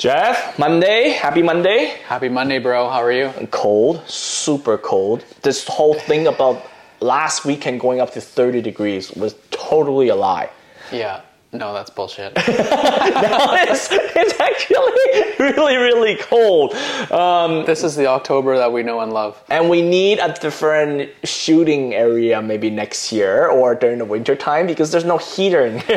[0.00, 1.88] Jeff, Monday, happy Monday.
[2.08, 2.88] Happy Monday, bro.
[2.88, 3.30] How are you?
[3.50, 5.26] Cold, super cold.
[5.42, 6.66] This whole thing about
[7.00, 10.48] last weekend going up to 30 degrees was totally a lie.
[10.90, 11.20] Yeah.
[11.52, 12.32] No, that's bullshit.
[12.36, 16.74] no, it's, it's actually really, really cold.
[17.10, 19.42] Um, this is the October that we know and love.
[19.50, 24.68] And we need a different shooting area maybe next year or during the winter time
[24.68, 25.96] because there's no heater in here.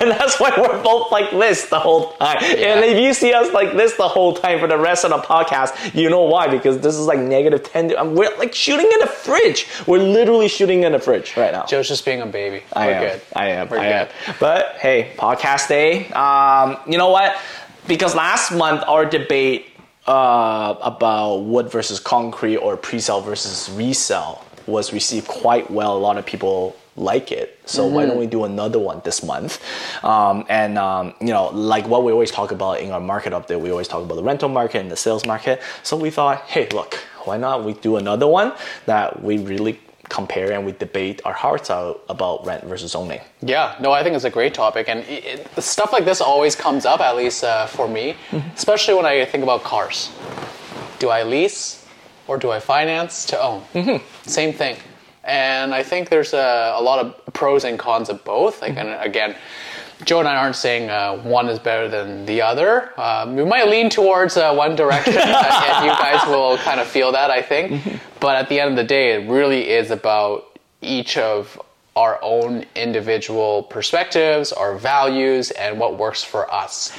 [0.00, 2.38] and that's why we're both like this the whole time.
[2.42, 2.74] Yeah.
[2.74, 5.18] And if you see us like this the whole time for the rest of the
[5.18, 6.48] podcast, you know why?
[6.48, 8.14] Because this is like negative 10.
[8.16, 9.68] We're like shooting in the fridge.
[9.86, 11.64] We're literally shooting in the fridge right now.
[11.66, 12.64] Joe's just being a baby.
[12.72, 13.02] I we're am.
[13.02, 13.22] good.
[13.36, 13.68] I am.
[13.68, 13.92] We're I good.
[14.28, 14.34] am.
[14.40, 16.08] But hey, podcast day.
[16.08, 17.36] Um, you know what?
[17.86, 19.66] Because last month our debate
[20.06, 25.96] uh, about wood versus concrete or pre-sale versus resell was received quite well.
[25.96, 27.58] A lot of people like it.
[27.66, 27.94] So mm-hmm.
[27.94, 29.62] why don't we do another one this month?
[30.04, 33.60] Um, and um, you know, like what we always talk about in our market update,
[33.60, 35.60] we always talk about the rental market and the sales market.
[35.82, 38.52] So we thought, hey, look, why not we do another one
[38.86, 43.20] that we really compare and we debate our hearts out about rent versus owning.
[43.42, 46.54] Yeah, no, I think it's a great topic, and it, it, stuff like this always
[46.56, 48.48] comes up, at least uh, for me, mm-hmm.
[48.54, 50.10] especially when I think about cars.
[50.98, 51.86] Do I lease
[52.26, 53.62] or do I finance to own?
[53.74, 54.28] Mm-hmm.
[54.28, 54.76] Same thing,
[55.24, 58.62] and I think there's a, a, lot of pros and cons of both.
[58.62, 58.88] Like, mm-hmm.
[58.88, 59.36] and again.
[60.04, 62.98] Joe and I aren't saying uh, one is better than the other.
[63.00, 67.12] Um, we might lean towards uh, one direction, and you guys will kind of feel
[67.12, 67.72] that, I think.
[67.72, 67.96] Mm-hmm.
[68.20, 71.60] But at the end of the day, it really is about each of
[71.96, 76.92] our own individual perspectives, our values, and what works for us.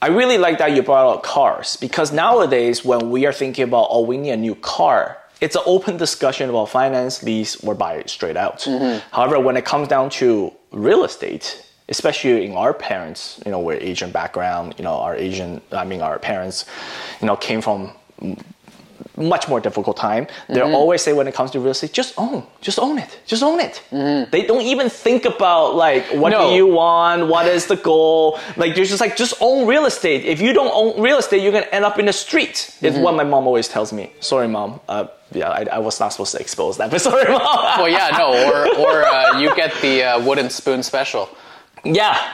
[0.00, 3.88] I really like that you brought up cars because nowadays, when we are thinking about,
[3.90, 7.94] oh, we need a new car, it's an open discussion about finance, lease, or buy
[7.94, 8.60] it straight out.
[8.60, 9.08] Mm-hmm.
[9.12, 13.78] However, when it comes down to real estate, especially in our parents, you know, we're
[13.80, 16.66] Asian background, you know, our Asian, I mean, our parents,
[17.20, 17.92] you know, came from
[19.16, 20.26] much more difficult time.
[20.26, 20.54] Mm-hmm.
[20.54, 23.42] They always say when it comes to real estate, just own, just own it, just
[23.42, 23.82] own it.
[23.90, 24.30] Mm-hmm.
[24.30, 26.50] They don't even think about like what no.
[26.50, 28.38] do you want, what is the goal.
[28.56, 30.24] Like they're just like just own real estate.
[30.24, 32.76] If you don't own real estate, you're gonna end up in the street.
[32.80, 33.02] It's mm-hmm.
[33.02, 34.12] what my mom always tells me.
[34.20, 34.80] Sorry, mom.
[34.88, 37.40] Uh, yeah, I, I, was not supposed to expose that, but sorry, mom.
[37.78, 41.28] well, yeah, no, or or uh, you get the uh, wooden spoon special.
[41.94, 42.32] Yeah.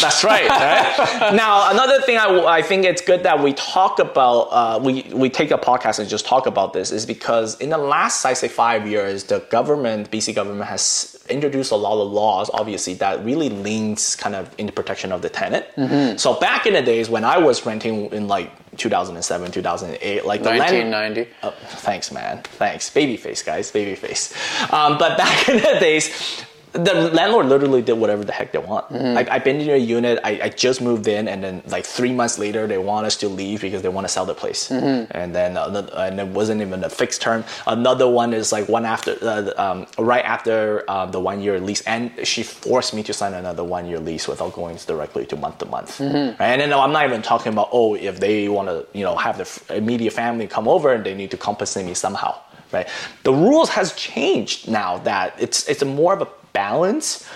[0.00, 0.48] That's right.
[0.48, 1.34] right?
[1.34, 5.30] now, another thing I, I think it's good that we talk about, uh, we, we
[5.30, 8.48] take a podcast and just talk about this is because in the last, I say,
[8.48, 13.48] five years, the government, BC government has introduced a lot of laws, obviously, that really
[13.48, 15.66] leans kind of in the protection of the tenant.
[15.76, 16.18] Mm-hmm.
[16.18, 20.50] So back in the days when I was renting in like 2007, 2008, like the
[20.50, 21.20] 1990.
[21.20, 22.42] Land, oh, thanks, man.
[22.42, 22.90] Thanks.
[22.90, 23.72] Babyface, guys.
[23.72, 24.32] Babyface.
[24.72, 26.44] Um, but back in the days,
[26.78, 28.88] the landlord literally did whatever the heck they want.
[28.88, 29.14] Mm-hmm.
[29.14, 32.12] Like I've been in a unit, I, I, just moved in, and then like three
[32.12, 34.68] months later, they want us to leave because they want to sell the place.
[34.68, 35.16] Mm-hmm.
[35.16, 37.44] And then uh, and it wasn't even a fixed term.
[37.66, 41.82] Another one is like one after, uh, um, right after uh, the one year lease,
[41.82, 45.58] and she forced me to sign another one year lease without going directly to month
[45.58, 45.98] to month.
[45.98, 46.40] Mm-hmm.
[46.40, 46.48] Right?
[46.48, 49.38] And then I'm not even talking about oh if they want to you know have
[49.38, 52.40] the immediate family come over and they need to compensate me somehow.
[52.72, 52.88] Right?
[53.22, 57.28] The rules has changed now that it's it's more of a balance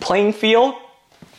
[0.00, 0.74] playing field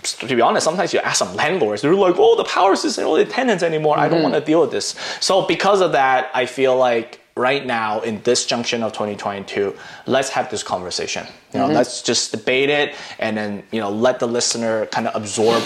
[0.04, 3.16] to be honest, sometimes you ask some landlords, they're like, oh, the power system, all
[3.16, 3.96] the tenants anymore.
[3.96, 4.06] Mm-hmm.
[4.06, 4.32] I don't mm-hmm.
[4.32, 4.96] want to deal with this.
[5.20, 10.30] So because of that, I feel like right now in this junction of 2022, let's
[10.30, 11.26] have this conversation.
[11.54, 11.76] You know, mm-hmm.
[11.76, 15.64] let's just debate it and then, you know, let the listener kind of absorb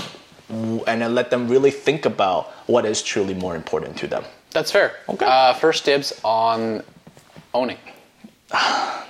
[0.49, 4.23] and then let them really think about what is truly more important to them.
[4.51, 4.95] That's fair.
[5.07, 5.25] Okay.
[5.25, 6.83] Uh, first dibs on
[7.53, 7.77] owning.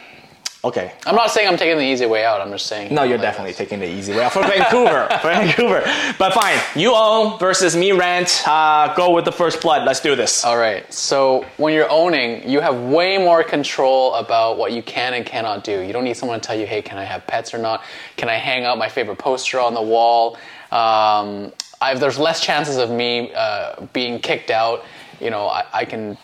[0.63, 0.93] Okay.
[1.07, 2.39] I'm not saying I'm taking the easy way out.
[2.39, 2.93] I'm just saying.
[2.93, 3.57] No, you're like definitely this.
[3.57, 5.07] taking the easy way out for Vancouver.
[5.19, 5.81] for Vancouver.
[6.19, 6.59] But fine.
[6.75, 8.43] You own versus me rent.
[8.45, 9.87] Uh, go with the first blood.
[9.87, 10.45] Let's do this.
[10.45, 10.91] All right.
[10.93, 15.63] So when you're owning, you have way more control about what you can and cannot
[15.63, 15.79] do.
[15.81, 17.83] You don't need someone to tell you, hey, can I have pets or not?
[18.15, 20.37] Can I hang out my favorite poster on the wall?
[20.71, 21.51] Um,
[21.81, 24.85] I've, there's less chances of me uh, being kicked out.
[25.19, 26.19] You know, I, I can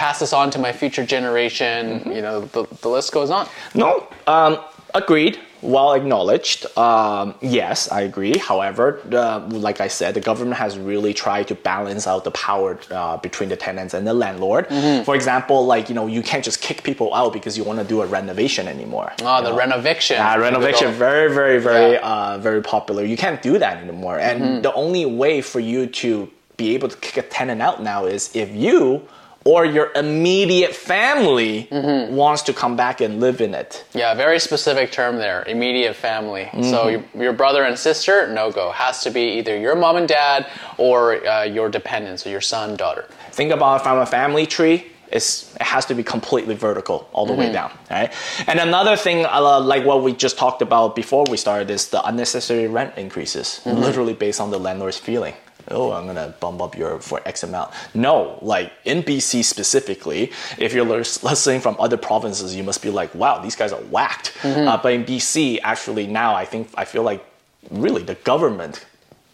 [0.00, 2.00] pass this on to my future generation.
[2.00, 2.12] Mm-hmm.
[2.12, 3.46] You know, the, the list goes on.
[3.74, 4.58] No, um,
[4.94, 5.38] agreed.
[5.60, 6.64] Well acknowledged.
[6.78, 8.38] Um, yes, I agree.
[8.38, 12.80] However, uh, like I said, the government has really tried to balance out the power
[12.90, 14.70] uh, between the tenants and the landlord.
[14.70, 15.04] Mm-hmm.
[15.04, 17.84] For example, like you know, you can't just kick people out because you want to
[17.84, 19.12] do a renovation anymore.
[19.20, 19.62] Oh, the know?
[19.62, 20.16] renoviction.
[20.16, 22.12] Yeah, renovation, very, very, very, yeah.
[22.12, 23.04] uh, very popular.
[23.04, 24.62] You can't do that anymore, and mm-hmm.
[24.62, 26.10] the only way for you to
[26.56, 29.06] be able to kick a tenant out now is if you
[29.44, 33.84] or your immediate family wants to come back and live in it.
[33.94, 35.42] Yeah, very specific term there.
[35.44, 36.48] Immediate family.
[36.52, 37.16] So Mm-hmm.
[37.18, 38.70] your, your brother and sister, no go.
[38.70, 40.46] Has to be either your mom and dad
[40.78, 43.06] or uh, your dependents, so your son, daughter.
[43.32, 44.86] Think about from a family tree.
[45.12, 48.12] It's, it has to be completely vertical all the way down, right?
[48.46, 52.00] And another thing, uh, like what we just talked about before we started, is the
[52.06, 55.34] unnecessary rent increases, literally based on the landlord's feeling.
[55.70, 57.72] Oh, I'm gonna bump up your for X amount.
[57.94, 62.90] No, like in BC specifically, if you're lis- listening from other provinces, you must be
[62.90, 64.32] like, wow, these guys are whacked.
[64.44, 67.24] Uh, but in BC, actually now, I think I feel like
[67.70, 68.84] really the government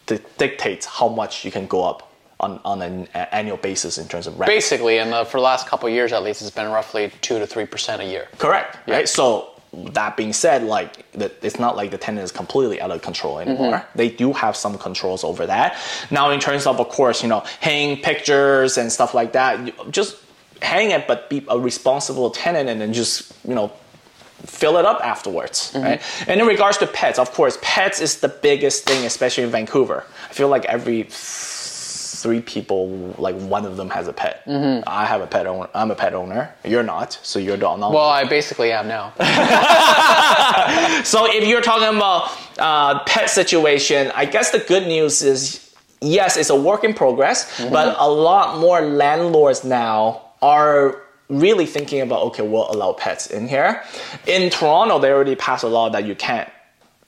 [0.06, 4.26] di- dictates how much you can go up on, on an annual basis in terms
[4.26, 4.48] of rent.
[4.48, 7.46] Basically, and for the last couple of years at least, it's been roughly 2 to
[7.46, 8.28] 3% a year.
[8.38, 8.76] Correct.
[8.86, 9.08] Right.
[9.08, 13.38] So that being said, like it's not like the tenant is completely out of control
[13.38, 13.72] anymore.
[13.74, 13.98] Mm-hmm.
[13.98, 15.76] They do have some controls over that.
[16.10, 20.16] Now, in terms of, of course, you know, hang pictures and stuff like that, just
[20.62, 23.72] hang it, but be a responsible tenant, and then just you know
[24.44, 25.84] fill it up afterwards, mm-hmm.
[25.84, 26.02] right?
[26.28, 30.04] And in regards to pets, of course, pets is the biggest thing, especially in Vancouver.
[30.28, 31.08] I feel like every
[32.22, 34.42] three people, like one of them has a pet.
[34.86, 35.68] I have a pet owner.
[35.74, 36.54] I'm a pet owner.
[36.64, 37.78] You're not, so you're not.
[37.78, 39.12] Well, I basically am now.
[41.04, 46.36] So if you're talking about uh, pet situation, I guess the good news is yes,
[46.36, 47.38] it's a work in progress,
[47.70, 53.48] but a lot more landlords now are really thinking about okay, we'll allow pets in
[53.48, 53.82] here.
[54.26, 56.48] In Toronto, they already passed a law that you can't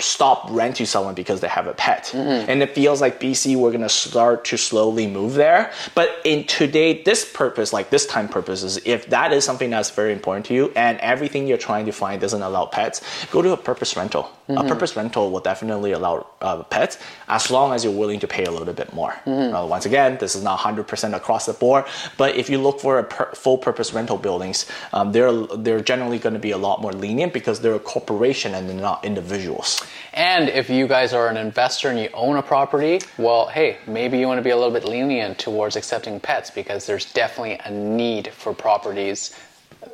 [0.01, 2.15] stop rent to someone because they have a pet.
[2.15, 5.73] And it feels like BC we're gonna start to slowly move there.
[5.97, 10.13] But in today, this purpose, like this time purposes, if that is something that's very
[10.13, 13.03] important to you and everything you're trying to find doesn't allow pets,
[13.33, 14.31] go to a purpose rental.
[14.51, 16.97] A purpose rental will definitely allow uh, pets
[17.29, 19.13] as long as you're willing to pay a little bit more.
[19.27, 21.85] Uh, once again, this is not 100% across the board,
[22.17, 26.19] but if you look for a per- full purpose rental buildings, um, they're, they're generally
[26.19, 29.83] gonna be a lot more lenient because they're a corporation and they're not individuals.
[30.13, 34.19] And if you guys are an investor and you own a property, well, hey, maybe
[34.19, 37.71] you want to be a little bit lenient towards accepting pets because there's definitely a
[37.71, 39.35] need for properties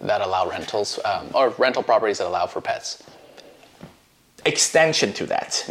[0.01, 3.03] that allow rentals um, or rental properties that allow for pets.
[4.45, 5.65] extension to that.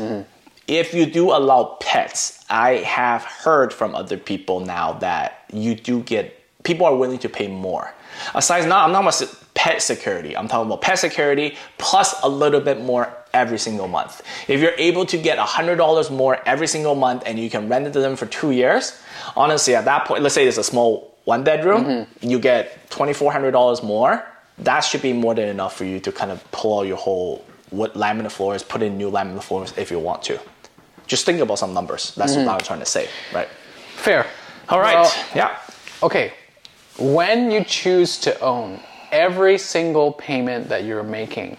[0.68, 6.02] If you do allow pets, I have heard from other people now that you do
[6.02, 7.94] get people are willing to pay more.
[8.36, 10.36] Aside not, I'm not about pet security.
[10.36, 14.22] I'm talking about pet security plus a little bit more every single month.
[14.48, 17.94] If you're able to get $100 more every single month and you can rent it
[17.94, 19.00] to them for two years,
[19.36, 22.30] honestly, at that point, let's say it's a small one bedroom, mm-hmm.
[22.30, 24.26] you get $2,400 more.
[24.60, 27.46] That should be more than enough for you to kind of pull out your whole
[27.70, 30.40] what laminate floors, put in new laminate floors if you want to.
[31.08, 32.14] Just think about some numbers.
[32.16, 32.50] That's what mm-hmm.
[32.50, 33.48] I was trying to say, right?
[33.96, 34.28] Fair.
[34.70, 34.96] All right.
[34.96, 35.58] Well, yeah.
[36.04, 36.34] Okay,
[36.98, 38.80] when you choose to own,
[39.12, 41.58] every single payment that you're making,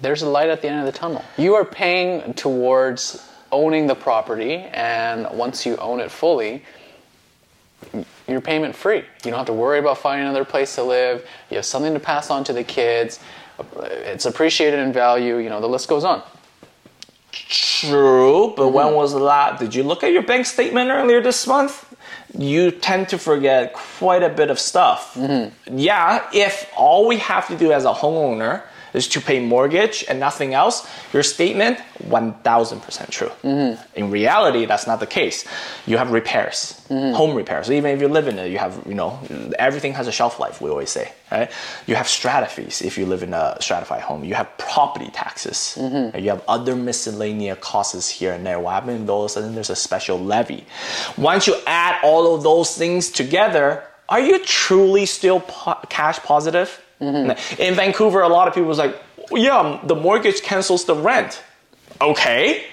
[0.00, 1.24] there's a light at the end of the tunnel.
[1.36, 6.62] You are paying towards owning the property, and once you own it fully,
[8.26, 8.98] you're payment free.
[8.98, 11.26] You don't have to worry about finding another place to live.
[11.50, 13.20] You have something to pass on to the kids.
[13.80, 15.38] It's appreciated in value.
[15.38, 16.22] You know, the list goes on.
[17.32, 18.96] True, but when mm-hmm.
[18.96, 19.58] was that?
[19.58, 21.87] Did you look at your bank statement earlier this month?
[22.36, 25.14] You tend to forget quite a bit of stuff.
[25.14, 25.78] Mm-hmm.
[25.78, 28.62] Yeah, if all we have to do as a homeowner
[28.94, 33.30] is to pay mortgage and nothing else, your statement 1000% true.
[33.42, 33.82] Mm-hmm.
[33.94, 35.44] In reality, that's not the case.
[35.86, 37.14] You have repairs, mm-hmm.
[37.14, 37.70] home repairs.
[37.70, 39.18] Even if you live in it, you have, you know,
[39.58, 41.50] everything has a shelf life, we always say, right?
[41.86, 44.24] You have strata fees if you live in a stratified home.
[44.24, 45.76] You have property taxes.
[45.78, 46.16] Mm-hmm.
[46.16, 48.60] and You have other miscellaneous costs here and there.
[48.60, 50.66] What happens if all of a sudden there's a special levy?
[51.16, 56.82] Once you add all of those things together, are you truly still po- cash positive?
[57.00, 57.60] Mm-hmm.
[57.60, 58.96] In Vancouver, a lot of people was like,
[59.30, 61.42] yeah, the mortgage cancels the rent.
[62.00, 62.64] Okay,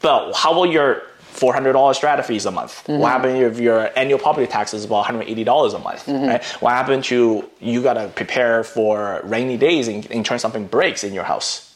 [0.00, 1.02] but how about your
[1.34, 2.82] $400 strata fees a month?
[2.86, 3.04] What mm-hmm.
[3.04, 6.06] happened if your annual property tax is about $180 a month?
[6.06, 6.26] Mm-hmm.
[6.26, 6.44] Right?
[6.60, 11.12] What happened to you gotta prepare for rainy days in, in case something breaks in
[11.12, 11.70] your house?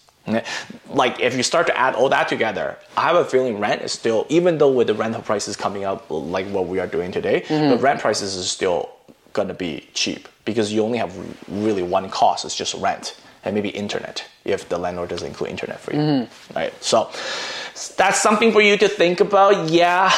[0.91, 3.93] Like if you start to add all that together, I have a feeling rent is
[3.93, 7.45] still, even though with the rental prices coming up like what we are doing today,
[7.49, 8.91] the rent prices is still
[9.39, 11.13] gonna be cheap because you only have
[11.49, 15.79] really one cost, it's just rent and maybe internet if the landlord doesn't include internet
[15.79, 16.27] for you.
[16.55, 16.73] Right.
[16.83, 17.11] So
[17.97, 19.71] that's something for you to think about.
[19.71, 20.11] Yeah,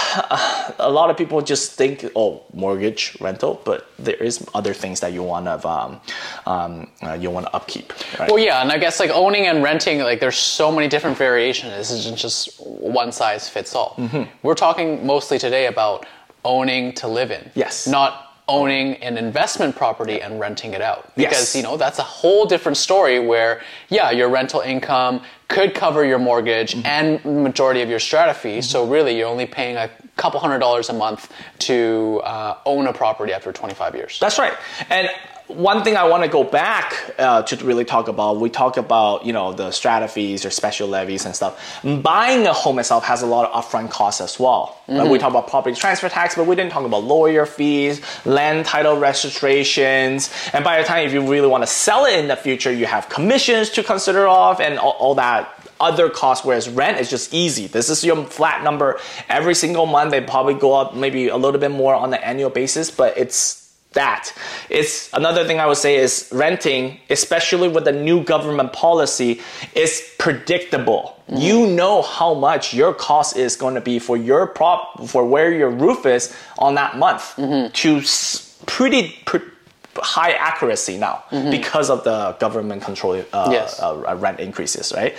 [0.78, 5.12] a lot of people just think, oh, mortgage, rental, but there is other things that
[5.12, 6.00] you want to um,
[6.46, 7.92] um, uh, you want to upkeep.
[8.18, 8.30] Right?
[8.30, 11.72] Well, yeah, and I guess like owning and renting, like there's so many different variations.
[11.72, 13.94] This isn't just one size fits all.
[13.98, 14.30] Mm-hmm.
[14.42, 16.06] We're talking mostly today about
[16.44, 17.50] owning to live in.
[17.54, 17.86] Yes.
[17.86, 21.10] Not owning an investment property and renting it out.
[21.16, 21.30] Yes.
[21.30, 26.04] Because, you know, that's a whole different story where, yeah, your rental income could cover
[26.04, 26.86] your mortgage Mm-hmm.
[26.86, 28.60] and majority of your strata fee.
[28.60, 32.92] So really, you're only paying a couple hundred dollars a month to uh, own a
[32.92, 34.18] property after 25 years.
[34.20, 34.52] That's right.
[34.90, 35.08] And
[35.54, 39.24] one thing I want to go back uh, to really talk about, we talk about
[39.26, 41.82] you know the strata fees or special levies and stuff.
[41.82, 44.78] Buying a home itself has a lot of upfront costs as well.
[44.88, 48.66] Like we talk about property transfer tax, but we didn't talk about lawyer fees, land
[48.66, 52.36] title registrations, and by the time if you really want to sell it in the
[52.36, 57.00] future, you have commissions to consider off and all, all that other costs, whereas rent
[57.00, 57.66] is just easy.
[57.66, 60.10] This is your flat number every single month.
[60.10, 63.59] They probably go up maybe a little bit more on an annual basis, but it's
[63.92, 64.32] that.
[64.68, 69.40] It's another thing I would say is renting, especially with the new government policy,
[69.74, 71.16] is predictable.
[71.28, 75.52] You know how much your cost is going to be for your prop for where
[75.52, 79.16] your roof is on that month to s- pretty.
[79.26, 79.40] Pre-
[79.96, 83.78] high accuracy now because of the government control uh, Yes.
[83.82, 85.14] uh, rent increases, right?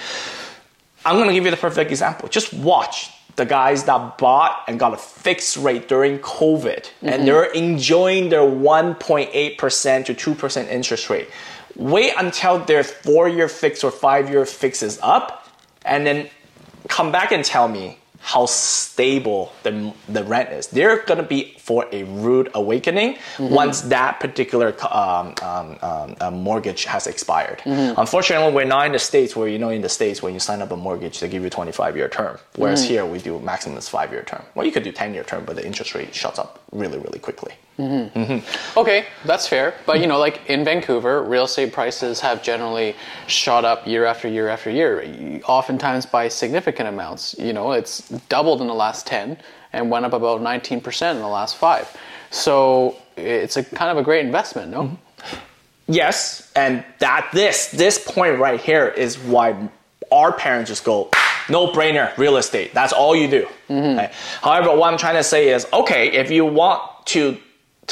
[1.05, 2.29] I'm gonna give you the perfect example.
[2.29, 7.25] Just watch the guys that bought and got a fixed rate during COVID, and mm-hmm.
[7.25, 11.29] they're enjoying their 1.8% to 2% interest rate.
[11.75, 15.47] Wait until their four year fix or five year fix is up,
[15.85, 16.29] and then
[16.87, 20.67] come back and tell me how stable the, the rent is.
[20.67, 26.85] They're gonna be for a rude awakening once that particular um, um, um, uh, mortgage
[26.85, 27.61] has expired.
[27.65, 30.61] Unfortunately, we're not in the states where you know in the states when you sign
[30.61, 33.89] up a mortgage they give you 25 year term, whereas here we do maximum is
[33.89, 34.43] five year term.
[34.55, 37.19] Well, you could do 10 year term, but the interest rate shuts up really really
[37.19, 37.53] quickly.
[37.81, 38.79] Mm-hmm.
[38.79, 39.73] Okay, that's fair.
[39.85, 42.95] But you know, like in Vancouver, real estate prices have generally
[43.27, 47.35] shot up year after year after year, oftentimes by significant amounts.
[47.39, 49.37] You know, it's doubled in the last 10
[49.73, 51.95] and went up about 19% in the last five.
[52.29, 54.83] So it's a kind of a great investment, no?
[54.83, 54.95] Mm-hmm.
[55.87, 59.69] Yes, and that this this point right here is why
[60.11, 61.09] our parents just go
[61.49, 62.73] no brainer real estate.
[62.73, 63.47] That's all you do.
[63.67, 63.99] Mm-hmm.
[63.99, 64.11] Okay?
[64.41, 67.37] However, what I'm trying to say is okay if you want to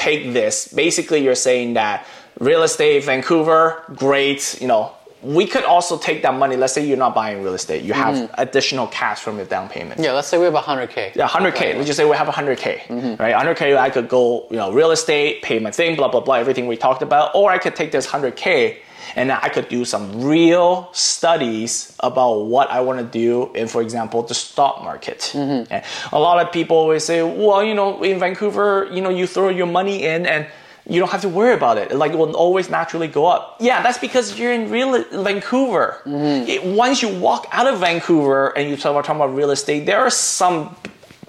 [0.07, 0.53] take this,
[0.85, 2.05] basically you're saying that
[2.39, 4.41] real estate Vancouver great.
[4.61, 4.83] You know
[5.21, 6.55] we could also take that money.
[6.55, 8.33] Let's say you're not buying real estate, you have mm-hmm.
[8.37, 9.99] additional cash from your down payment.
[9.99, 11.15] Yeah, let's say we have 100K.
[11.15, 11.75] Yeah, 100K.
[11.75, 13.21] Let's just say we have 100K, mm-hmm.
[13.21, 13.35] right?
[13.35, 16.67] 100K, I could go, you know, real estate, pay my thing, blah, blah, blah, everything
[16.67, 17.35] we talked about.
[17.35, 18.77] Or I could take this 100K
[19.15, 23.81] and I could do some real studies about what I want to do in, for
[23.81, 25.31] example, the stock market.
[25.33, 25.71] Mm-hmm.
[25.71, 29.27] And a lot of people always say, well, you know, in Vancouver, you know, you
[29.27, 30.47] throw your money in and
[30.87, 31.91] you don't have to worry about it.
[31.95, 33.57] Like it will always naturally go up.
[33.59, 36.01] Yeah, that's because you're in real Vancouver.
[36.05, 36.49] Mm-hmm.
[36.49, 39.99] It- once you walk out of Vancouver and you start talking about real estate, there
[39.99, 40.75] are some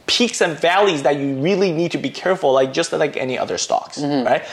[0.07, 3.59] peaks and valleys that you really need to be careful, like just like any other
[3.59, 4.27] stocks, mm-hmm.
[4.27, 4.45] right?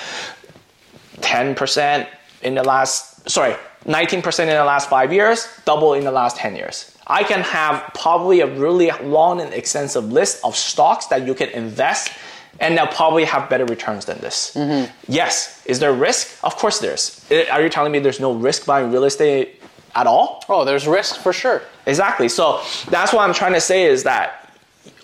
[1.22, 2.08] 10%
[2.44, 3.56] in the last, sorry,
[3.86, 6.98] 19% in the last five years, double in the last 10 years.
[7.08, 11.50] I can have probably a really long and extensive list of stocks that you can
[11.50, 12.12] invest
[12.60, 14.54] and they'll probably have better returns than this.
[14.56, 14.92] Mm-hmm.
[15.08, 16.40] Yes, is there risk?
[16.44, 17.26] Of course there's.
[17.52, 19.62] Are you telling me there's no risk buying real estate
[19.96, 20.44] at all?
[20.50, 21.62] Oh, there's risk for sure.
[21.86, 22.30] Exactly.
[22.30, 24.47] So that's what I'm trying to say is that,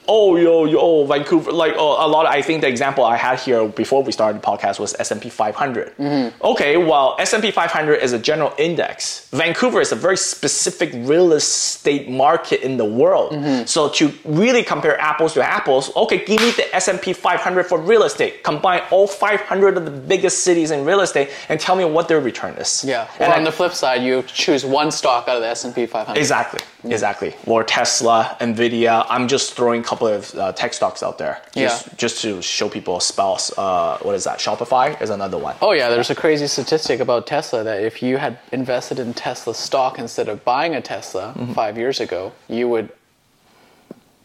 [0.07, 2.25] oh, yo, yo, Vancouver, like oh, a lot.
[2.25, 5.29] Of, I think the example I had here before we started the podcast was S&P
[5.29, 5.97] 500.
[5.97, 6.43] Mm-hmm.
[6.43, 9.29] Okay, well, S&P 500 is a general index.
[9.31, 13.31] Vancouver is a very specific real estate market in the world.
[13.33, 13.65] Mm-hmm.
[13.65, 18.03] So to really compare apples to apples, okay, give me the S&P 500 for real
[18.03, 18.43] estate.
[18.43, 22.19] Combine all 500 of the biggest cities in real estate and tell me what their
[22.19, 22.83] return is.
[22.83, 23.07] Yeah.
[23.19, 25.85] And Or I- on the flip side, you choose one stock out of the S&P
[25.85, 26.17] 500.
[26.19, 27.35] Exactly, exactly.
[27.45, 29.05] Or Tesla, Nvidia.
[29.09, 31.93] I'm just throwing a couple of uh, tech stocks out there, just, Yeah.
[31.97, 33.51] just to show people spells.
[33.57, 34.39] Uh, what is that?
[34.39, 35.55] Shopify is another one.
[35.61, 39.53] Oh yeah, there's a crazy statistic about Tesla that if you had invested in Tesla
[39.53, 41.53] stock instead of buying a Tesla Mm-hmm.
[41.53, 42.89] five years ago, you would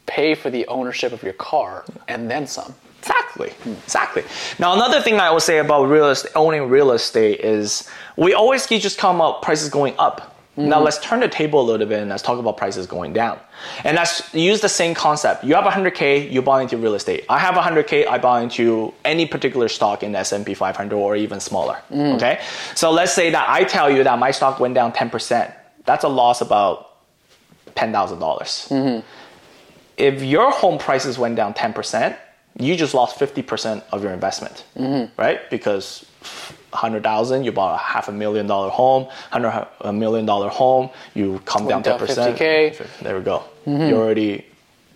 [0.06, 2.74] pay for the ownership of your car and then some.
[3.00, 3.52] Exactly,
[3.84, 4.24] exactly.
[4.58, 8.66] Now another thing I will say about real estate, owning real estate is we always
[8.66, 10.34] keep just talking up prices going up.
[10.58, 10.84] Now mm.
[10.84, 13.38] let's turn the table a little bit and let's talk about prices going down.
[13.84, 15.44] And let's use the same concept.
[15.44, 17.24] You have 100k, you buy into real estate.
[17.28, 21.38] I have 100k, I buy into any particular stock in the S&P 500 or even
[21.38, 21.78] smaller.
[21.90, 22.16] Mm.
[22.16, 22.40] Okay,
[22.74, 25.54] so let's say that I tell you that my stock went down 10%.
[25.84, 26.88] That's a loss about
[27.78, 28.66] ten thousand dollars.
[28.70, 29.06] Mm-hmm.
[29.96, 32.16] If your home prices went down 10%,
[32.58, 35.20] you just lost 50% of your investment, mm-hmm.
[35.20, 35.48] right?
[35.50, 36.04] Because
[36.70, 41.40] 100,000, you bought a half a million dollar home, 100 a million dollar home, you
[41.44, 42.36] come down down 10%.
[42.36, 43.00] 50K.
[43.00, 43.44] There we go.
[43.66, 43.94] You mm-hmm.
[43.94, 44.44] already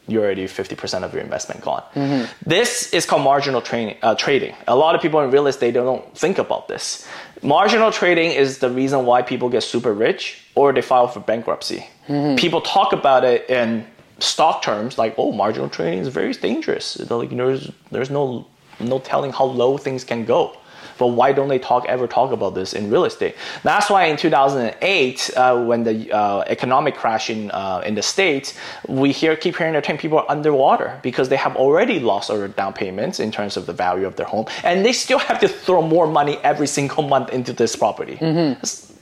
[0.09, 1.83] you're already 50% of your investment gone.
[1.95, 2.25] Mm-hmm.
[2.45, 4.55] This is called marginal training, uh, trading.
[4.67, 7.07] A lot of people in real estate don't think about this.
[7.43, 11.87] Marginal trading is the reason why people get super rich or they file for bankruptcy.
[12.09, 12.37] Mm-hmm.
[12.37, 13.87] People talk about it in
[14.19, 16.95] stock terms like, oh, marginal trading is very dangerous.
[16.95, 18.47] They're Like, you know, there's, there's no,
[18.81, 20.57] no telling how low things can go.
[21.03, 23.35] But why don't they talk ever talk about this in real estate?
[23.65, 28.55] That's why in 2008, uh, when the uh, economic crash in uh, in the states,
[28.87, 32.73] we hear keep hearing term people are underwater because they have already lost their down
[32.73, 35.83] payments in terms of the value of their home, and they still have to throw
[35.83, 38.17] more money every single month into this property.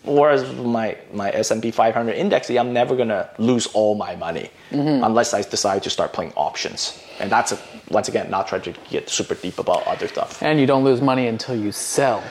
[0.05, 5.05] Whereas my my S&P 500 index, I'm never gonna lose all my money mm-hmm.
[5.05, 7.59] unless I decide to start playing options, and that's a,
[7.91, 10.43] once again not trying to get super deep about other stuff.
[10.43, 12.23] And you don't lose money until you sell.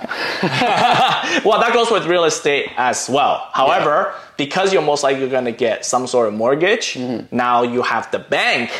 [1.44, 3.48] Well, that goes with real estate as well.
[3.52, 7.34] However, because you're most likely going to get some sort of mortgage, mm-hmm.
[7.34, 8.70] now you have the bank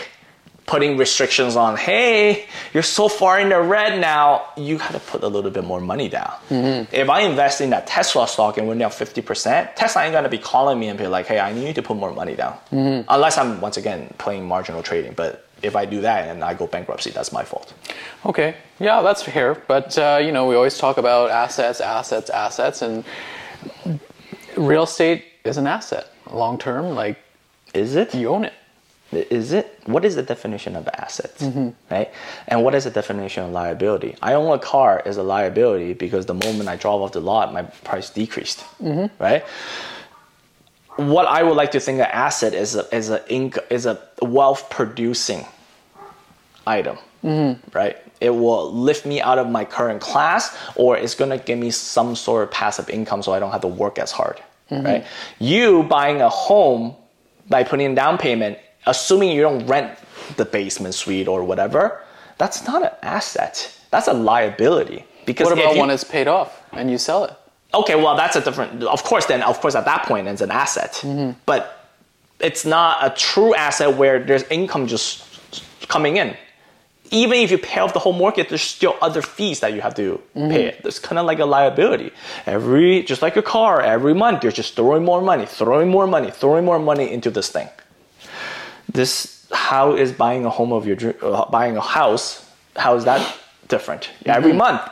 [0.70, 5.24] putting restrictions on, hey, you're so far in the red now, you got to put
[5.24, 6.32] a little bit more money down.
[6.92, 10.30] If I invest in that Tesla stock and we're down 50%, Tesla ain't going to
[10.30, 12.56] be calling me and be like, hey, I need you to put more money down.
[12.70, 15.12] Unless I'm, once again, playing marginal trading.
[15.14, 17.74] But if I do that and I go bankruptcy, that's my fault.
[18.24, 19.54] Okay, yeah, that's fair.
[19.66, 23.04] But uh, you know, we always talk about assets, assets, assets, and
[24.56, 26.94] real estate is an asset, long term.
[26.94, 27.18] Like
[27.74, 28.14] Is it?
[28.14, 28.54] you own it.
[29.12, 31.70] Is it what is the definition of assets mm-hmm.
[31.90, 32.10] right?
[32.46, 34.16] And what is the definition of liability?
[34.22, 37.52] I own a car as a liability because the moment i drove off the lot
[37.52, 39.06] my price decreased mm-hmm.
[39.22, 39.44] right?
[40.96, 44.00] What i would like to think an asset is a, is a inc- is a
[44.22, 45.44] wealth producing
[46.66, 47.76] item mm-hmm.
[47.76, 47.96] right?
[48.20, 51.70] It will lift me out of my current class or it's going to give me
[51.70, 54.40] some sort of passive income so i don't have to work as hard
[54.70, 55.04] right?
[55.40, 56.94] You buying a home
[57.48, 59.98] by putting in down payment assuming you don't rent
[60.36, 62.02] the basement suite or whatever
[62.40, 63.70] that's not an asset.
[63.90, 65.04] That's a liability.
[65.26, 67.32] Because What about you- when it's paid off and you sell it?
[67.72, 70.50] okay well that's a different of course then of course at that point it's an
[70.50, 70.92] asset.
[71.04, 71.30] Mm-hmm.
[71.46, 71.62] But
[72.40, 75.08] it's not a true asset where there's income just
[75.94, 76.34] coming in.
[77.12, 79.94] Even if you pay off the whole mortgage there's still other fees that you have
[79.96, 80.50] to mm-hmm.
[80.50, 80.64] pay.
[80.82, 82.10] It's kind of like a liability.
[82.46, 86.30] Every just like a car every month you're just throwing more money throwing more money
[86.30, 87.68] throwing more money into this thing
[88.92, 93.04] this how is buying a home of your dream uh, buying a house how is
[93.04, 93.36] that
[93.68, 94.10] different?
[94.26, 94.82] Every month.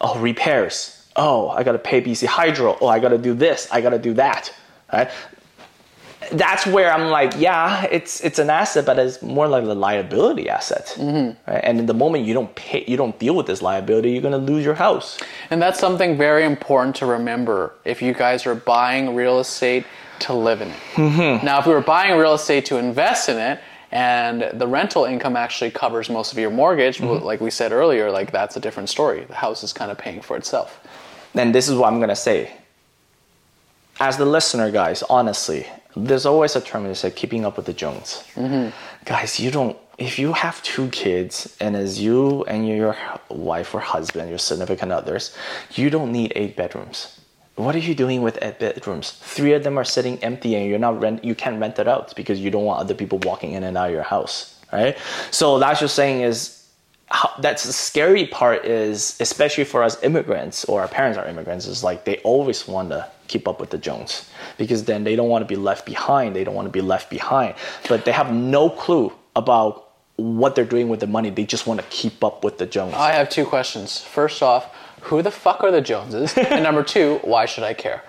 [0.00, 1.06] Oh repairs.
[1.16, 2.76] Oh i gotta pay bc hydro.
[2.80, 3.68] Oh i gotta do this.
[3.70, 4.52] I gotta do that
[4.92, 5.10] right?
[6.32, 10.48] That's where i'm like yeah it's it's an asset but it's more like a liability
[10.48, 11.36] asset right?
[11.46, 14.38] and in the moment you don't pay you don't deal with this liability you're gonna
[14.38, 15.18] lose your house.
[15.50, 17.74] And that's something very important to remember.
[17.84, 19.84] If you guys are buying real estate
[20.24, 20.80] to live in it.
[20.94, 21.44] Mm-hmm.
[21.46, 23.60] Now, if we were buying real estate to invest in it,
[23.92, 27.24] and the rental income actually covers most of your mortgage, Mm-hmm.
[27.24, 29.24] like we said earlier, like that's a different story.
[29.24, 30.80] The house is kind of paying for itself.
[31.34, 32.50] then this is what I'm gonna say.
[34.00, 37.72] As the listener, guys, honestly, there's always a term that says keeping up with the
[37.72, 38.24] Jones.
[39.04, 39.76] Guys, you don't.
[39.96, 42.96] If you have two kids and as you and your
[43.28, 45.36] wife or husband, your significant others,
[45.76, 47.20] you don't need eight bedrooms.
[47.56, 49.12] What are you doing with bedrooms?
[49.12, 51.24] Three of them are sitting empty and you're not rent.
[51.24, 53.88] You can't rent it out because you don't want other people walking in and out
[53.88, 54.98] of your house, right?
[55.30, 56.64] So that's just saying is
[57.10, 61.66] how, that's the scary part is especially for us immigrants or our parents are immigrants
[61.66, 65.28] is like they always want to keep up with the jones because then they don't
[65.28, 67.54] want to be left behind they don't want to be left behind
[67.88, 71.78] but they have no clue about what they're doing with the money they just want
[71.78, 74.00] to keep up with the jones I have two questions.
[74.00, 76.36] First off, who the fuck are the Joneses?
[76.38, 78.02] and number two, why should I care?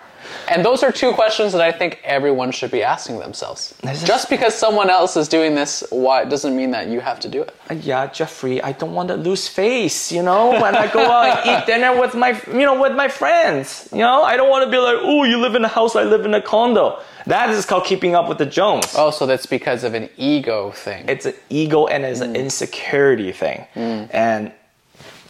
[0.49, 3.75] And those are two questions that I think everyone should be asking themselves.
[3.83, 7.29] This Just because someone else is doing this, why doesn't mean that you have to
[7.29, 7.55] do it.
[7.69, 11.25] Uh, yeah jeffrey i don't want to lose face you know when i go out
[11.47, 14.63] and eat dinner with my you know with my friends you know i don't want
[14.63, 17.49] to be like oh you live in a house i live in a condo that
[17.49, 21.09] is called keeping up with the jones Oh, so that's because of an ego thing.
[21.09, 23.65] it's an ego and it's an insecurity thing.
[23.75, 24.51] And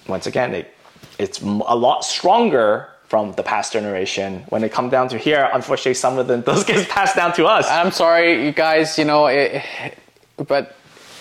[0.07, 0.74] once again, it,
[1.19, 4.43] it's a lot stronger from the past generation.
[4.49, 7.45] When it comes down to here, unfortunately, some of them those get passed down to
[7.45, 7.69] us.
[7.69, 9.63] I'm sorry, you guys, you know, it,
[10.47, 10.75] but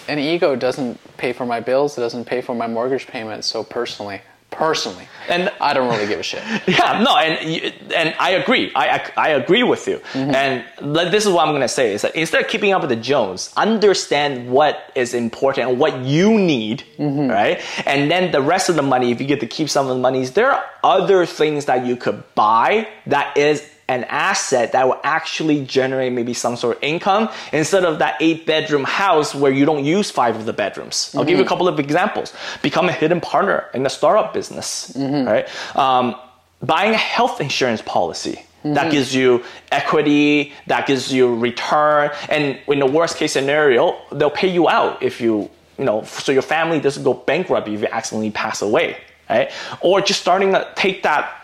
[0.09, 3.47] an ego doesn't pay for my bills, it doesn't pay for my mortgage payments.
[3.47, 4.21] so personally,
[4.55, 6.43] personally, And- I don't really give a shit.
[6.67, 8.73] yeah, no, and and I agree.
[8.75, 9.99] I I, I agree with you.
[10.13, 10.35] Mm-hmm.
[10.35, 12.91] And like, this is what I'm gonna say is that instead of keeping up with
[12.91, 17.29] the Jones, understand what is important and what you need, mm-hmm.
[17.31, 17.61] right?
[17.87, 20.01] And then the rest of the money, if you get to keep some of the
[20.01, 25.01] monies, there are other things that you could buy that is an asset that will
[25.05, 29.65] actually generate maybe some sort of income instead of that eight bedroom house where you
[29.65, 31.15] don't use five of the bedrooms.
[31.15, 31.49] I'll give you a mm-hmm.
[31.49, 32.33] couple of examples.
[32.63, 35.27] Become a hidden partner in the startup business, mm-hmm.
[35.27, 35.77] right?
[35.77, 36.17] Um,
[36.63, 38.41] buying a health insurance policy.
[38.63, 38.91] That mm-hmm.
[38.93, 44.49] gives you equity, that gives you return, and in the worst case scenario, they'll pay
[44.49, 48.31] you out if you, you know, so your family doesn't go bankrupt if you accidentally
[48.31, 48.97] pass away,
[49.29, 49.53] right?
[49.83, 51.44] Or just starting to take that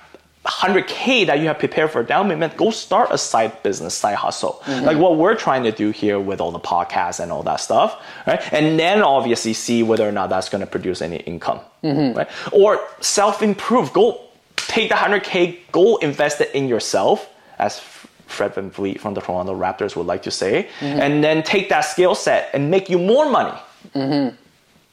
[0.50, 4.60] 100k that you have prepared for down payment, go start a side business, side hustle.
[4.64, 4.86] Mm-hmm.
[4.86, 8.02] Like what we're trying to do here with all the podcasts and all that stuff,
[8.26, 8.40] right?
[8.52, 12.18] And then obviously see whether or not that's going to produce any income, mm-hmm.
[12.18, 12.28] right?
[12.52, 13.92] Or self improve.
[13.92, 14.20] Go
[14.56, 17.80] take the 100k, go invest it in yourself, as
[18.26, 21.00] Fred VanVleet from the Toronto Raptors would like to say, mm-hmm.
[21.00, 23.58] and then take that skill set and make you more money.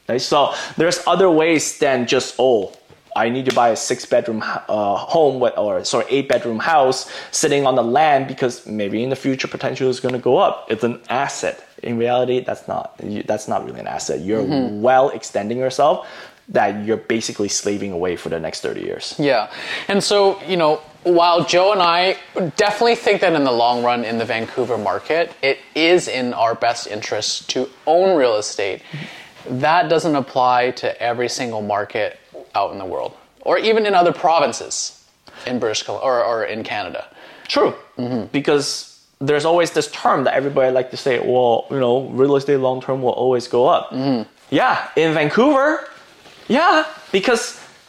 [0.08, 0.20] Right?
[0.20, 2.72] So there's other ways than just oh,
[3.16, 7.10] I need to buy a six bedroom uh, home with, or sorry, eight bedroom house
[7.30, 10.66] sitting on the land because maybe in the future potential is going to go up.
[10.70, 11.64] It's an asset.
[11.82, 14.20] In reality, that's not that's not really an asset.
[14.20, 16.08] You're well extending yourself
[16.48, 19.14] that you're basically slaving away for the next 30 years.
[19.18, 19.50] Yeah.
[19.86, 22.16] And so, you know, while Joe and I
[22.56, 26.54] definitely think that in the long run in the Vancouver market, it is in our
[26.54, 28.82] best interest to own real estate.
[29.46, 32.18] That doesn't apply to every single market
[32.58, 33.12] out in the world
[33.48, 34.76] or even in other provinces
[35.46, 37.06] in British Columbia or, or in Canada.
[37.46, 38.26] True, mm-hmm.
[38.38, 38.68] because
[39.20, 42.80] there's always this term that everybody like to say, well, you know, real estate long
[42.80, 43.90] term will always go up.
[43.90, 44.28] Mm-hmm.
[44.50, 45.88] Yeah, in Vancouver,
[46.48, 47.42] yeah, because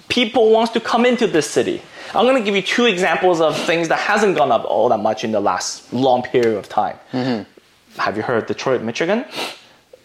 [0.08, 1.82] people wants to come into this city.
[2.16, 5.24] I'm gonna give you two examples of things that hasn't gone up all that much
[5.24, 6.98] in the last long period of time.
[7.12, 7.44] Mm-hmm.
[8.02, 9.26] Have you heard of Detroit, Michigan?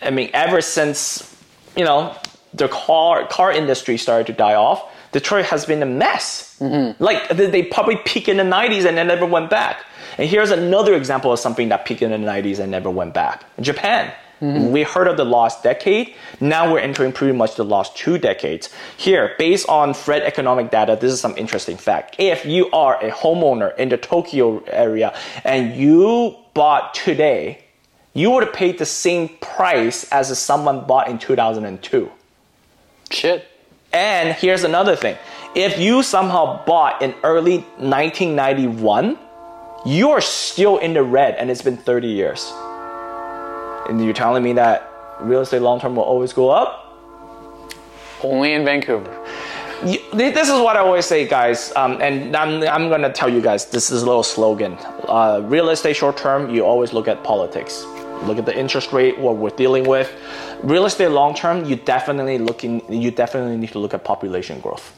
[0.03, 1.35] I mean, ever since
[1.77, 2.17] you know
[2.55, 6.57] the car car industry started to die off, Detroit has been a mess.
[6.61, 7.03] Mm-hmm.
[7.03, 9.85] Like they probably peaked in the '90s and then never went back.
[10.17, 13.45] And here's another example of something that peaked in the '90s and never went back.
[13.61, 14.13] Japan.
[14.41, 14.73] Mm-hmm.
[14.73, 16.15] We heard of the lost decade.
[16.41, 18.69] Now we're entering pretty much the lost two decades.
[18.97, 22.17] Here, based on FRED economic data, this is some interesting fact.
[22.19, 27.65] If you are a homeowner in the Tokyo area and you bought today,
[28.13, 32.11] you would have paid the same price as someone bought in 2002.
[33.11, 33.47] Shit.
[33.93, 35.17] And here's another thing.
[35.55, 39.19] If you somehow bought in early 1991,
[39.87, 42.53] you're still in the red and it's been 30 years.
[43.89, 44.91] And you're telling me that
[45.21, 46.81] real estate long term will always go up?
[48.23, 49.11] Only in Vancouver.
[49.85, 53.41] You- This is what I always say, guys, um, and I'm, I'm gonna tell you
[53.43, 54.79] guys this is a little slogan.
[55.07, 57.85] Uh, real estate short term, you always look at politics.
[58.27, 60.13] Look at the interest rate, what we're dealing with.
[60.63, 62.83] Real estate long term, you definitely looking.
[62.93, 64.97] You definitely need to look at population growth.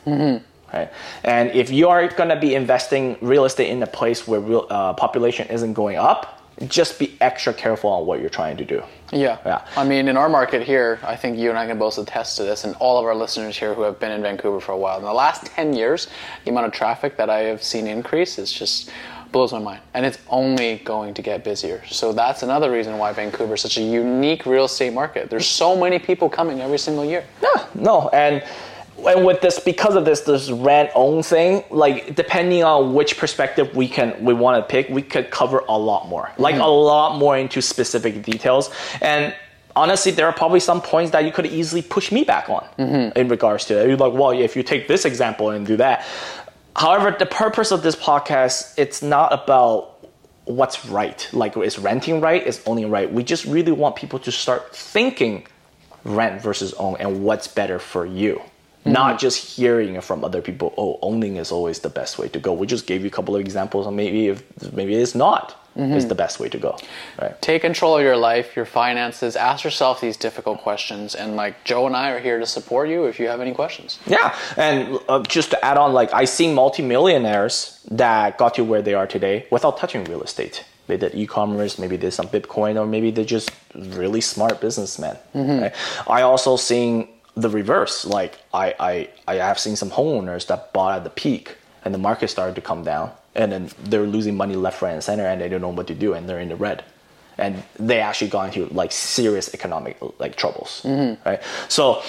[0.72, 0.90] Right?
[1.24, 4.92] And if you are gonna be investing real estate in a place where real uh,
[4.94, 6.36] population isn't going up,
[6.68, 8.82] just be extra careful on what you're trying to do.
[9.12, 9.38] Yeah.
[9.44, 9.64] Yeah.
[9.76, 12.44] I mean, in our market here, I think you and I can both attest to
[12.44, 14.98] this, and all of our listeners here who have been in Vancouver for a while.
[14.98, 16.08] In the last 10 years,
[16.44, 18.90] the amount of traffic that I have seen increase is just
[19.32, 19.80] blows my mind.
[19.94, 21.84] And it's only going to get busier.
[21.86, 25.30] So that's another reason why Vancouver is such a unique real estate market.
[25.30, 27.24] There's so many people coming every single year.
[27.42, 28.42] Yeah, no, and
[29.06, 33.74] and with this because of this this rent own thing, like depending on which perspective
[33.76, 36.64] we can we want to pick, we could cover a lot more, like mm-hmm.
[36.64, 38.70] a lot more into specific details.
[39.00, 39.34] And
[39.74, 43.18] honestly, there are probably some points that you could easily push me back on mm-hmm.
[43.18, 43.88] in regards to it.
[43.88, 46.04] You're like, well, if you take this example and do that.
[46.76, 50.06] However, the purpose of this podcast, it's not about
[50.44, 51.26] what's right.
[51.32, 52.46] Like, is renting right?
[52.46, 53.10] Is owning right?
[53.10, 55.46] We just really want people to start thinking
[56.04, 58.42] rent versus own and what's better for you.
[58.84, 59.18] Not mm.
[59.18, 60.74] just hearing from other people.
[60.76, 62.52] Oh, owning is always the best way to go.
[62.52, 66.08] We just gave you a couple of examples, and maybe if maybe it's not is
[66.08, 66.78] the best way to go.
[67.20, 67.40] Right.
[67.42, 69.36] Take control of your life, your finances.
[69.36, 71.14] Ask yourself these difficult questions.
[71.14, 73.98] And like Joe and I are here to support you if you have any questions.
[74.06, 78.82] Yeah, and uh, just to add on, like I see multimillionaires that got to where
[78.82, 80.64] they are today without touching real estate.
[80.86, 85.16] They did e-commerce, maybe they did some Bitcoin, or maybe they're just really smart businessmen.
[85.62, 85.74] Right?
[86.06, 88.04] I also seen the reverse.
[88.04, 91.98] Like I, I, I have seen some homeowners that bought at the peak, and the
[91.98, 95.40] market started to come down, and then they're losing money left, right, and center, and
[95.40, 96.84] they don't know what to do, and they're in the red.
[97.38, 101.28] And they actually got into like serious economic like troubles mm-hmm.
[101.28, 101.42] right?
[101.68, 102.02] So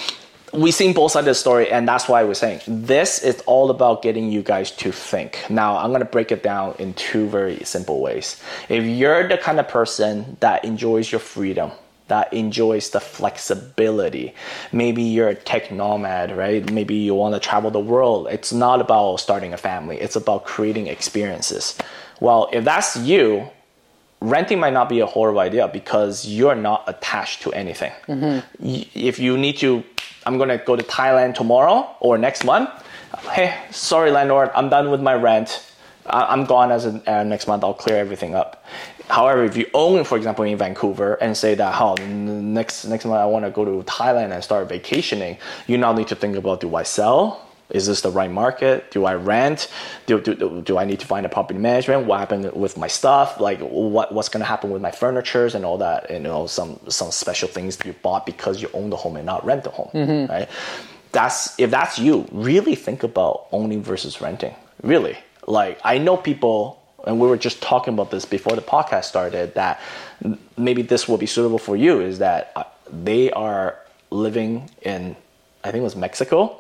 [0.53, 3.69] we seen both sides of the story and that's why we're saying this is all
[3.69, 5.43] about getting you guys to think.
[5.49, 8.41] Now i'm going to break it down in two very simple ways.
[8.69, 11.71] If you're the kind of person that enjoys your freedom
[12.07, 14.33] that enjoys the flexibility.
[14.71, 16.69] Maybe you're a tech nomad, right?
[16.71, 18.27] Maybe you want to travel the world.
[18.31, 21.77] It's not about starting a family, it's about creating experiences.
[22.19, 23.49] Well, if that's you,
[24.21, 27.91] renting might not be a horrible idea because you're not attached to anything.
[28.59, 29.83] Y- If you need to,
[30.25, 32.69] I'm gonna go to Thailand tomorrow or next month.
[33.31, 35.63] Hey, sorry, landlord, I'm done with my rent.
[36.09, 37.63] I'm gone as of uh, next month.
[37.65, 38.63] I'll clear everything up.
[39.09, 43.19] However, if you own, for example, in Vancouver, and say that, oh, next next month
[43.19, 46.59] I want to go to Thailand and start vacationing, you now need to think about:
[46.59, 47.47] Do I sell?
[47.69, 48.91] Is this the right market?
[48.91, 49.69] Do I rent?
[50.05, 52.05] Do, do, do, I need to find a property management?
[52.05, 53.41] What happened with my stuff?
[53.41, 56.09] Like what, what's going to happen with my furnitures and all that?
[56.09, 59.45] You know, some some special things you bought because you own the home and not
[59.45, 60.31] rent the home, mm-hmm.
[60.31, 60.49] right?
[61.11, 64.55] That's if that's you, really think about owning versus renting.
[64.81, 66.76] Really, like I know people,
[67.07, 69.53] and we were just talking about this before the podcast started.
[69.55, 69.79] That
[70.57, 72.01] maybe this will be suitable for you.
[72.01, 73.79] Is that uh, they are
[74.11, 75.15] living in,
[75.63, 76.59] I think it was Mexico,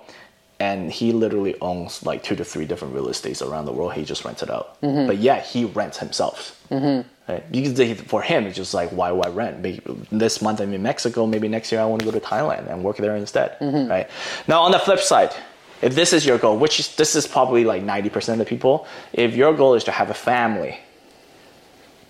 [0.59, 3.93] and he literally owns like two to three different real estates around the world.
[3.93, 5.07] He just rents it out, mm-hmm.
[5.07, 6.59] but yeah, he rents himself.
[6.71, 7.07] Mm-hmm.
[7.31, 7.51] Right?
[7.51, 9.59] Because for him, it's just like, why I rent?
[9.59, 9.81] Maybe
[10.11, 11.27] this month I'm in Mexico.
[11.27, 13.59] Maybe next year I want to go to Thailand and work there instead.
[13.59, 13.89] Mm-hmm.
[13.89, 14.09] Right?
[14.47, 15.33] Now, on the flip side,
[15.81, 18.87] if this is your goal, which is this is probably like 90% of the people,
[19.13, 20.79] if your goal is to have a family,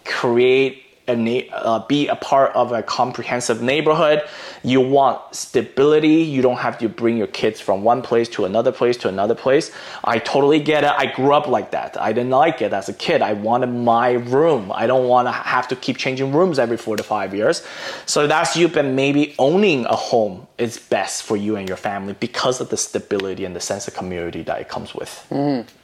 [0.06, 4.24] create a uh, be a part of a comprehensive neighborhood.
[4.64, 6.24] You want stability.
[6.24, 9.36] You don't have to bring your kids from one place to another place to another
[9.36, 9.72] place.
[10.04, 10.92] I totally get it.
[10.92, 12.00] I grew up like that.
[12.00, 13.22] I didn't like it as a kid.
[13.22, 14.72] I wanted my room.
[14.74, 17.66] I don't want to have to keep changing rooms every four to five years.
[18.06, 22.14] So that's you, but maybe owning a home is best for you and your family
[22.20, 25.26] because of the stability and the sense of community that it comes with.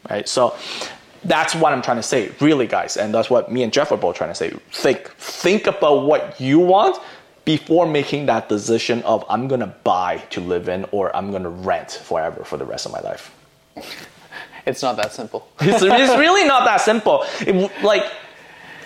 [0.09, 0.27] Right.
[0.27, 0.55] So
[1.25, 3.97] that's what I'm trying to say, really, guys, and that's what me and Jeff are
[3.97, 4.51] both trying to say.
[4.71, 6.97] Think, think about what you want
[7.45, 11.91] before making that decision of I'm gonna buy to live in or I'm gonna rent
[11.91, 13.33] forever for the rest of my life.
[14.65, 15.45] It's not that simple.
[15.59, 17.25] It's, it's really not that simple.
[17.41, 18.09] It, like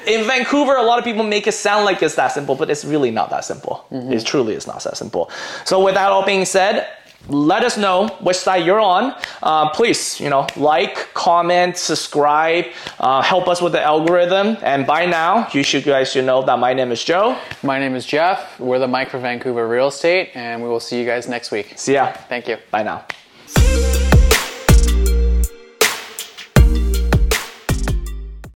[0.07, 2.85] in Vancouver, a lot of people make it sound like it's that simple, but it's
[2.85, 3.85] really not that simple.
[3.91, 4.13] Mm-hmm.
[4.13, 5.29] It truly is not that simple.
[5.65, 6.87] So, with that all being said,
[7.29, 9.15] let us know which side you're on.
[9.43, 12.65] Uh, please, you know, like, comment, subscribe,
[12.99, 14.57] uh, help us with the algorithm.
[14.61, 17.37] And by now, you should guys should know that my name is Joe.
[17.63, 18.59] My name is Jeff.
[18.59, 21.73] We're the Mic for Vancouver Real Estate, and we will see you guys next week.
[21.75, 22.11] See ya.
[22.29, 22.57] Thank you.
[22.71, 24.16] Bye now.